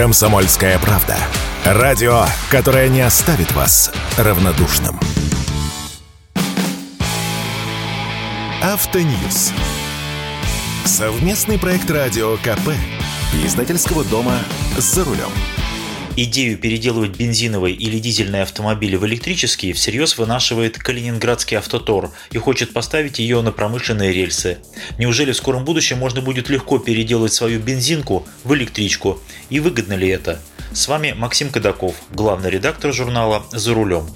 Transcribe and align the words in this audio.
«Комсомольская 0.00 0.78
правда». 0.78 1.14
Радио, 1.62 2.24
которое 2.50 2.88
не 2.88 3.02
оставит 3.02 3.52
вас 3.52 3.92
равнодушным. 4.16 4.98
Автоньюз. 8.62 9.52
Совместный 10.86 11.58
проект 11.58 11.90
радио 11.90 12.38
КП. 12.38 12.70
Издательского 13.44 14.02
дома 14.04 14.38
«За 14.78 15.04
рулем». 15.04 15.28
Идею 16.22 16.58
переделывать 16.58 17.16
бензиновые 17.16 17.74
или 17.74 17.98
дизельные 17.98 18.42
автомобили 18.42 18.96
в 18.96 19.06
электрические 19.06 19.72
всерьез 19.72 20.18
вынашивает 20.18 20.76
Калининградский 20.76 21.56
автотор 21.56 22.10
и 22.30 22.36
хочет 22.36 22.74
поставить 22.74 23.18
ее 23.18 23.40
на 23.40 23.52
промышленные 23.52 24.12
рельсы. 24.12 24.58
Неужели 24.98 25.32
в 25.32 25.36
скором 25.38 25.64
будущем 25.64 25.96
можно 25.96 26.20
будет 26.20 26.50
легко 26.50 26.78
переделать 26.78 27.32
свою 27.32 27.58
бензинку 27.58 28.28
в 28.44 28.52
электричку? 28.52 29.18
И 29.48 29.60
выгодно 29.60 29.94
ли 29.94 30.08
это? 30.08 30.42
С 30.74 30.88
вами 30.88 31.14
Максим 31.16 31.48
Кадаков, 31.48 31.94
главный 32.10 32.50
редактор 32.50 32.92
журнала 32.92 33.46
«За 33.50 33.72
рулем». 33.72 34.06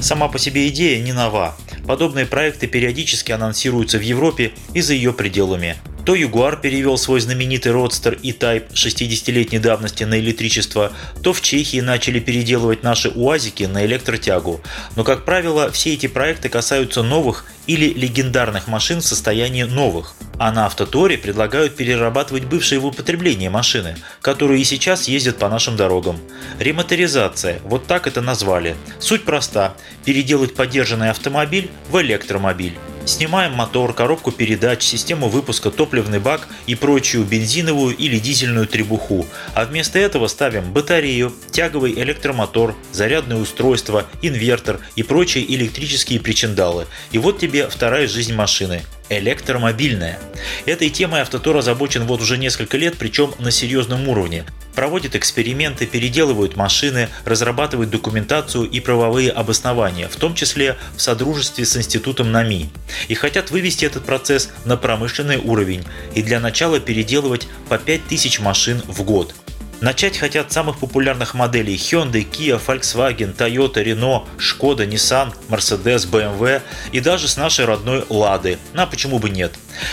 Сама 0.00 0.28
по 0.28 0.38
себе 0.38 0.68
идея 0.68 1.02
не 1.02 1.14
нова. 1.14 1.56
Подобные 1.86 2.26
проекты 2.26 2.66
периодически 2.66 3.32
анонсируются 3.32 3.96
в 3.96 4.02
Европе 4.02 4.52
и 4.74 4.82
за 4.82 4.92
ее 4.92 5.14
пределами. 5.14 5.76
То 6.04 6.14
Ягуар 6.14 6.56
перевел 6.56 6.98
свой 6.98 7.20
знаменитый 7.20 7.72
родстер 7.72 8.18
E-Type 8.22 8.72
60-летней 8.72 9.58
давности 9.58 10.04
на 10.04 10.18
электричество, 10.20 10.92
то 11.22 11.32
в 11.32 11.40
Чехии 11.40 11.80
начали 11.80 12.20
переделывать 12.20 12.82
наши 12.82 13.08
УАЗики 13.08 13.64
на 13.64 13.86
электротягу. 13.86 14.60
Но, 14.96 15.04
как 15.04 15.24
правило, 15.24 15.70
все 15.70 15.94
эти 15.94 16.06
проекты 16.06 16.50
касаются 16.50 17.02
новых 17.02 17.46
или 17.66 17.88
легендарных 17.94 18.68
машин 18.68 19.00
в 19.00 19.06
состоянии 19.06 19.62
новых. 19.62 20.14
А 20.38 20.52
на 20.52 20.66
Автоторе 20.66 21.16
предлагают 21.16 21.76
перерабатывать 21.76 22.44
бывшие 22.44 22.80
в 22.80 22.86
употребление 22.86 23.48
машины, 23.48 23.96
которые 24.20 24.60
и 24.60 24.64
сейчас 24.64 25.08
ездят 25.08 25.38
по 25.38 25.48
нашим 25.48 25.76
дорогам. 25.76 26.18
Ремоторизация, 26.58 27.60
вот 27.64 27.86
так 27.86 28.06
это 28.06 28.20
назвали. 28.20 28.76
Суть 28.98 29.24
проста– 29.24 29.74
переделать 30.04 30.54
подержанный 30.54 31.10
автомобиль 31.10 31.70
в 31.88 31.98
электромобиль. 32.02 32.76
Снимаем 33.06 33.52
мотор, 33.52 33.92
коробку 33.92 34.32
передач, 34.32 34.82
систему 34.82 35.28
выпуска, 35.28 35.70
топливный 35.70 36.20
бак 36.20 36.48
и 36.66 36.74
прочую 36.74 37.24
бензиновую 37.24 37.94
или 37.94 38.18
дизельную 38.18 38.66
требуху. 38.66 39.26
А 39.54 39.66
вместо 39.66 39.98
этого 39.98 40.26
ставим 40.26 40.72
батарею, 40.72 41.34
тяговый 41.50 41.92
электромотор, 41.92 42.74
зарядное 42.92 43.36
устройство, 43.36 44.06
инвертор 44.22 44.80
и 44.96 45.02
прочие 45.02 45.44
электрические 45.54 46.18
причиндалы. 46.18 46.86
И 47.12 47.18
вот 47.18 47.38
тебе 47.38 47.68
вторая 47.68 48.08
жизнь 48.08 48.34
машины 48.34 48.82
электромобильная. 49.10 50.18
Этой 50.64 50.88
темой 50.88 51.20
Автотор 51.20 51.58
озабочен 51.58 52.04
вот 52.06 52.22
уже 52.22 52.38
несколько 52.38 52.78
лет, 52.78 52.96
причем 52.98 53.34
на 53.38 53.50
серьезном 53.50 54.08
уровне. 54.08 54.44
Проводит 54.74 55.14
эксперименты, 55.14 55.86
переделывают 55.86 56.56
машины, 56.56 57.08
разрабатывают 57.24 57.90
документацию 57.90 58.68
и 58.68 58.80
правовые 58.80 59.30
обоснования, 59.30 60.08
в 60.08 60.16
том 60.16 60.34
числе 60.34 60.76
в 60.96 61.00
содружестве 61.00 61.64
с 61.64 61.76
институтом 61.76 62.32
НАМИ. 62.32 62.70
И 63.08 63.14
хотят 63.14 63.50
вывести 63.50 63.84
этот 63.84 64.04
процесс 64.04 64.50
на 64.64 64.76
промышленный 64.76 65.38
уровень 65.38 65.84
и 66.14 66.22
для 66.22 66.40
начала 66.40 66.80
переделывать 66.80 67.46
по 67.68 67.78
5000 67.78 68.40
машин 68.40 68.82
в 68.86 69.02
год. 69.02 69.34
Начать 69.80 70.16
хотят 70.16 70.50
самых 70.50 70.78
популярных 70.78 71.34
моделей 71.34 71.74
Hyundai, 71.74 72.26
Kia, 72.28 72.60
Volkswagen, 72.64 73.36
Toyota, 73.36 73.84
Renault, 73.84 74.24
Skoda, 74.38 74.86
Nissan, 74.86 75.34
Mercedes, 75.48 76.08
BMW 76.08 76.62
и 76.92 77.00
даже 77.00 77.28
с 77.28 77.36
нашей 77.36 77.66
родной 77.66 78.04
Лады. 78.08 78.58
На 78.72 78.86
почему 78.86 79.18
бы 79.18 79.28
нет? 79.28 79.52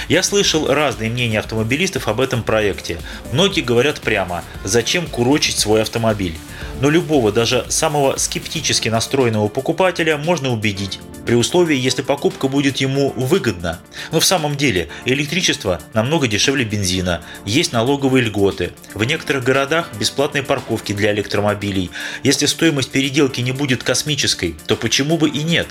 Я 0.10 0.24
слышал 0.24 0.68
разные 0.68 1.10
мнения 1.10 1.40
автомобилистов 1.40 2.08
об 2.08 2.20
этом 2.22 2.44
проекте. 2.44 3.00
Многие 3.32 3.62
говорят 3.62 4.02
прямо, 4.02 4.44
зачем 4.64 5.08
курочить 5.08 5.58
свой 5.58 5.82
автомобиль. 5.82 6.38
Но 6.82 6.90
любого, 6.90 7.32
даже 7.32 7.66
самого 7.70 8.18
скептически 8.18 8.90
настроенного 8.90 9.48
покупателя 9.48 10.18
можно 10.18 10.52
убедить 10.52 11.00
при 11.26 11.36
условии, 11.36 11.78
если 11.78 12.02
покупка 12.02 12.48
будет 12.48 12.78
ему 12.78 13.12
выгодна. 13.16 13.80
Но 14.12 14.20
в 14.20 14.26
самом 14.26 14.58
деле 14.58 14.90
электричество 15.06 15.80
намного 15.94 16.28
дешевле 16.28 16.66
бензина, 16.66 17.22
есть 17.46 17.72
налоговые 17.72 18.26
льготы. 18.26 18.72
В 18.94 19.04
некоторых 19.04 19.44
городах 19.44 19.90
бесплатные 20.00 20.44
парковки 20.44 20.94
для 20.94 21.14
электромобилей. 21.14 21.92
Если 22.24 22.48
стоимость 22.48 22.92
переделки 22.92 23.42
не 23.42 23.52
будет 23.52 23.84
космической, 23.84 24.56
то 24.68 24.76
почему 24.76 25.18
бы 25.18 25.30
и 25.30 25.44
нет? 25.44 25.68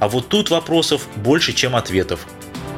А 0.00 0.08
вот 0.08 0.28
тут 0.28 0.50
вопросов 0.50 1.06
больше, 1.16 1.52
чем 1.52 1.76
ответов. 1.76 2.26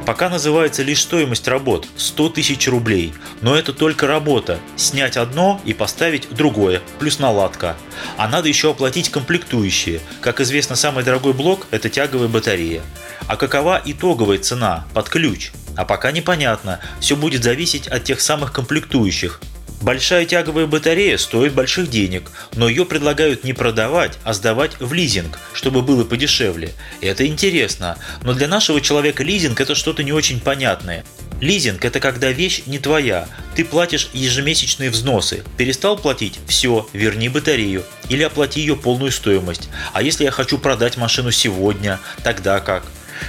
Пока 0.06 0.28
называется 0.28 0.82
лишь 0.82 1.02
стоимость 1.02 1.46
работ– 1.46 1.86
100 1.96 2.30
тысяч 2.30 2.66
рублей. 2.66 3.14
Но 3.40 3.56
это 3.56 3.72
только 3.72 4.06
работа. 4.06 4.58
Снять 4.76 5.16
одно 5.16 5.60
и 5.64 5.72
поставить 5.74 6.28
другое, 6.30 6.82
плюс 6.98 7.20
наладка. 7.20 7.76
А 8.16 8.28
надо 8.28 8.48
еще 8.48 8.70
оплатить 8.70 9.10
комплектующие. 9.10 10.00
Как 10.20 10.40
известно, 10.40 10.74
самый 10.74 11.04
дорогой 11.04 11.34
блок– 11.34 11.68
это 11.70 11.88
тяговая 11.88 12.28
батарея. 12.28 12.82
А 13.28 13.36
какова 13.36 13.80
итоговая 13.84 14.38
цена 14.38 14.86
под 14.92 15.08
ключ? 15.08 15.52
А 15.76 15.84
пока 15.84 16.10
непонятно. 16.10 16.80
Все 17.00 17.14
будет 17.14 17.44
зависеть 17.44 17.86
от 17.86 18.02
тех 18.04 18.20
самых 18.20 18.52
комплектующих. 18.52 19.40
Большая 19.82 20.26
тяговая 20.26 20.66
батарея 20.66 21.19
стоит 21.19 21.54
больших 21.54 21.91
денег, 21.91 22.31
но 22.54 22.69
ее 22.69 22.84
предлагают 22.87 23.43
не 23.43 23.53
продавать, 23.53 24.16
а 24.22 24.32
сдавать 24.32 24.78
в 24.78 24.93
лизинг, 24.93 25.41
чтобы 25.54 25.82
было 25.82 26.04
подешевле. 26.04 26.72
Это 27.00 27.26
интересно, 27.26 27.98
но 28.22 28.32
для 28.32 28.47
нашего 28.47 28.81
человека 28.81 29.25
лизинг 29.25 29.60
это 29.60 29.75
что-то 29.75 30.04
не 30.04 30.12
очень 30.12 30.38
понятное. 30.38 31.04
Лизинг– 31.41 31.84
это 31.87 31.98
когда 31.98 32.31
вещь 32.31 32.62
не 32.66 32.78
твоя, 32.78 33.26
ты 33.56 33.65
платишь 33.65 34.09
ежемесячные 34.12 34.91
взносы. 34.91 35.43
Перестал 35.56 35.97
платить– 35.99 36.38
все, 36.47 36.88
верни 36.93 37.28
батарею. 37.28 37.82
Или 38.09 38.22
оплати 38.22 38.60
ее 38.60 38.76
полную 38.76 39.10
стоимость. 39.10 39.69
А 39.93 40.03
если 40.03 40.22
я 40.22 40.31
хочу 40.31 40.59
продать 40.59 40.97
машину 40.97 41.32
сегодня, 41.32 41.99
тогда 42.22 42.60
как? 42.60 42.84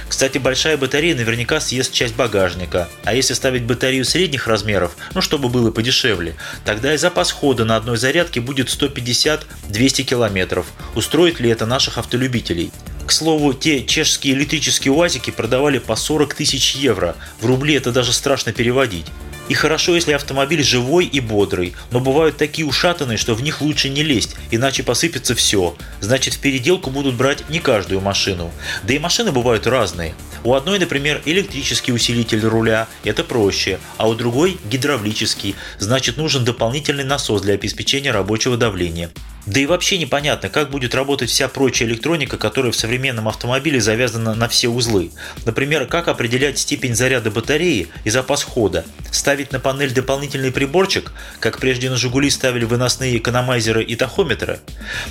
Кстати, 0.08 0.38
большая 0.38 0.76
батарея 0.76 1.14
наверняка 1.14 1.60
съест 1.60 1.92
часть 1.92 2.14
багажника, 2.16 2.88
а 3.04 3.14
если 3.14 3.34
ставить 3.34 3.64
батарею 3.64 4.04
средних 4.04 4.46
размеров, 4.46 4.96
ну 5.14 5.20
чтобы 5.20 5.48
было 5.48 5.70
подешевле, 5.70 6.36
тогда 6.64 6.94
и 6.94 6.96
запас 6.96 7.32
хода 7.32 7.64
на 7.64 7.76
одной 7.76 7.96
зарядке 7.96 8.40
будет 8.40 8.68
150-200 8.68 10.02
километров. 10.02 10.66
Устроит 10.94 11.40
ли 11.40 11.50
это 11.50 11.66
наших 11.66 11.98
автолюбителей? 11.98 12.70
К 13.06 13.12
слову, 13.12 13.52
те 13.52 13.84
чешские 13.84 14.34
электрические 14.34 14.92
УАЗики 14.92 15.30
продавали 15.30 15.78
по 15.78 15.94
40 15.94 16.34
тысяч 16.34 16.74
евро. 16.74 17.16
В 17.40 17.46
рубли 17.46 17.74
это 17.74 17.92
даже 17.92 18.14
страшно 18.14 18.52
переводить. 18.52 19.06
И 19.48 19.54
хорошо, 19.54 19.94
если 19.94 20.12
автомобиль 20.12 20.62
живой 20.62 21.04
и 21.04 21.20
бодрый, 21.20 21.74
но 21.90 22.00
бывают 22.00 22.36
такие 22.36 22.66
ушатанные, 22.66 23.18
что 23.18 23.34
в 23.34 23.42
них 23.42 23.60
лучше 23.60 23.90
не 23.90 24.02
лезть, 24.02 24.36
иначе 24.50 24.82
посыпется 24.82 25.34
все. 25.34 25.76
Значит, 26.00 26.34
в 26.34 26.38
переделку 26.38 26.90
будут 26.90 27.14
брать 27.14 27.48
не 27.50 27.58
каждую 27.58 28.00
машину. 28.00 28.50
Да 28.84 28.94
и 28.94 28.98
машины 28.98 29.32
бывают 29.32 29.66
разные. 29.66 30.14
У 30.44 30.54
одной, 30.54 30.78
например, 30.78 31.22
электрический 31.24 31.92
усилитель 31.92 32.44
руля, 32.46 32.86
это 33.02 33.24
проще, 33.24 33.78
а 33.96 34.08
у 34.08 34.14
другой 34.14 34.58
гидравлический, 34.70 35.54
значит 35.78 36.16
нужен 36.16 36.44
дополнительный 36.44 37.04
насос 37.04 37.42
для 37.42 37.54
обеспечения 37.54 38.10
рабочего 38.10 38.56
давления. 38.56 39.10
Да 39.46 39.60
и 39.60 39.66
вообще 39.66 39.98
непонятно, 39.98 40.48
как 40.48 40.70
будет 40.70 40.94
работать 40.94 41.28
вся 41.28 41.48
прочая 41.48 41.88
электроника, 41.88 42.38
которая 42.38 42.72
в 42.72 42.76
современном 42.76 43.28
автомобиле 43.28 43.80
завязана 43.80 44.34
на 44.34 44.48
все 44.48 44.68
узлы. 44.68 45.10
Например, 45.44 45.86
как 45.86 46.08
определять 46.08 46.58
степень 46.58 46.94
заряда 46.94 47.30
батареи 47.30 47.88
и 48.04 48.10
запас 48.10 48.42
хода. 48.42 48.84
Ставить 49.10 49.52
на 49.52 49.60
панель 49.60 49.92
дополнительный 49.92 50.50
приборчик, 50.50 51.12
как 51.40 51.58
прежде 51.58 51.90
на 51.90 51.96
«Жигули» 51.96 52.30
ставили 52.30 52.64
выносные 52.64 53.18
экономайзеры 53.18 53.84
и 53.84 53.96
тахометры. 53.96 54.60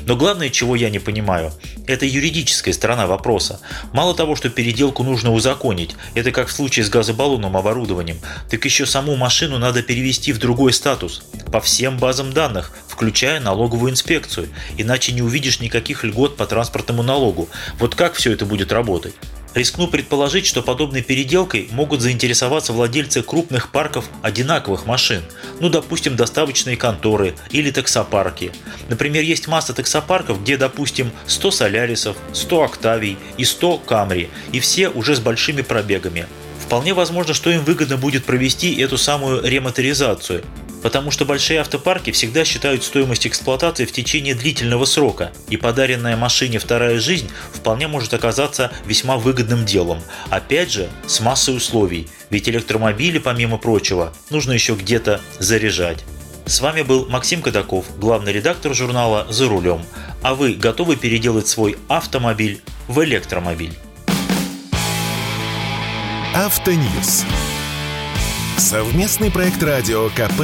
Но 0.05 0.15
главное, 0.15 0.49
чего 0.49 0.75
я 0.75 0.89
не 0.89 0.99
понимаю, 0.99 1.53
это 1.85 2.05
юридическая 2.05 2.73
сторона 2.73 3.05
вопроса. 3.05 3.59
Мало 3.91 4.15
того, 4.15 4.35
что 4.35 4.49
переделку 4.49 5.03
нужно 5.03 5.31
узаконить, 5.31 5.95
это 6.15 6.31
как 6.31 6.47
в 6.47 6.51
случае 6.51 6.85
с 6.85 6.89
газобаллонным 6.89 7.55
оборудованием, 7.55 8.19
так 8.49 8.65
еще 8.65 8.85
саму 8.85 9.15
машину 9.15 9.59
надо 9.59 9.83
перевести 9.83 10.33
в 10.33 10.39
другой 10.39 10.73
статус, 10.73 11.23
по 11.51 11.61
всем 11.61 11.97
базам 11.97 12.33
данных, 12.33 12.71
включая 12.93 13.39
налоговую 13.39 13.91
инспекцию, 13.91 14.49
иначе 14.77 15.13
не 15.13 15.23
увидишь 15.23 15.59
никаких 15.59 16.03
льгот 16.03 16.37
по 16.37 16.45
транспортному 16.45 17.01
налогу. 17.01 17.49
Вот 17.79 17.95
как 17.95 18.13
все 18.13 18.31
это 18.31 18.45
будет 18.45 18.71
работать? 18.71 19.15
Рискну 19.55 19.87
предположить, 19.87 20.45
что 20.45 20.61
подобной 20.61 21.01
переделкой 21.01 21.69
могут 21.71 22.01
заинтересоваться 22.01 22.71
владельцы 22.71 23.23
крупных 23.23 23.69
парков 23.69 24.05
одинаковых 24.21 24.85
машин, 24.85 25.23
ну 25.59 25.69
допустим 25.69 26.15
доставочные 26.15 26.77
конторы 26.77 27.35
или 27.49 27.71
таксопарки. 27.71 28.51
Например, 28.89 29.23
есть 29.23 29.47
масса 29.47 29.73
таксопарков, 29.73 30.41
где 30.41 30.57
допустим 30.57 31.11
100 31.25 31.51
Солярисов, 31.51 32.15
100 32.33 32.63
Октавий 32.63 33.17
и 33.37 33.43
100 33.43 33.79
Камри, 33.79 34.29
и 34.51 34.59
все 34.59 34.89
уже 34.89 35.15
с 35.15 35.19
большими 35.19 35.61
пробегами. 35.61 36.27
Вполне 36.59 36.93
возможно, 36.93 37.33
что 37.33 37.49
им 37.49 37.63
выгодно 37.63 37.97
будет 37.97 38.25
провести 38.25 38.75
эту 38.79 38.97
самую 38.97 39.43
ремоторизацию, 39.43 40.43
потому 40.83 41.09
что 41.09 41.25
большие 41.25 41.61
автопарки 41.61 42.11
всегда 42.11 42.45
считают 42.45 42.83
стоимость 42.83 43.25
эксплуатации 43.25 43.85
в 43.85 43.91
течение 43.91 44.35
длительного 44.35 44.85
срока, 44.85 45.31
и 45.49 45.57
подаренная 45.57 46.17
машине 46.17 46.59
вторая 46.59 46.99
жизнь 46.99 47.31
вполне 47.53 47.87
может 47.87 48.13
оказаться 48.13 48.71
весьма 48.85 49.17
выгодным 49.17 49.65
делом. 49.65 50.03
Опять 50.29 50.71
же, 50.71 50.89
с 51.07 51.21
массой 51.21 51.55
условий, 51.55 52.09
ведь 52.29 52.49
электромобили, 52.49 53.17
помимо 53.17 53.57
прочего, 53.57 54.13
нужно 54.29 54.51
еще 54.51 54.75
где-то 54.75 55.21
заряжать. 55.39 56.03
С 56.45 56.59
вами 56.59 56.81
был 56.81 57.07
Максим 57.09 57.41
Кадаков, 57.41 57.85
главный 57.97 58.33
редактор 58.33 58.73
журнала 58.73 59.25
«За 59.29 59.47
рулем». 59.47 59.81
А 60.21 60.35
вы 60.35 60.53
готовы 60.53 60.97
переделать 60.97 61.47
свой 61.47 61.77
автомобиль 61.87 62.61
в 62.89 63.01
электромобиль? 63.03 63.73
Автоньюз. 66.35 67.23
Совместный 68.57 69.31
проект 69.31 69.63
радио 69.63 70.09
КП. 70.09 70.43